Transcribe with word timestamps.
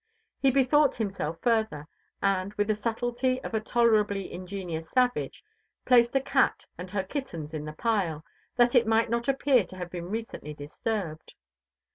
He 0.39 0.49
bethought 0.49 0.95
himself 0.95 1.37
further, 1.43 1.87
and, 2.23 2.55
with 2.55 2.65
the 2.69 2.73
subtlety 2.73 3.39
of 3.43 3.53
a 3.53 3.59
tolerably 3.59 4.33
ingenious 4.33 4.89
savage, 4.89 5.43
placed 5.85 6.15
a 6.15 6.19
cat 6.19 6.65
and 6.75 6.89
her 6.89 7.03
kittens 7.03 7.53
on 7.53 7.65
the 7.65 7.73
pile, 7.73 8.25
that 8.55 8.73
it 8.73 8.87
might 8.87 9.11
not 9.11 9.27
appear 9.27 9.63
to 9.65 9.77
have 9.77 9.91
been 9.91 10.09
recently 10.09 10.55
disturbed. 10.55 11.35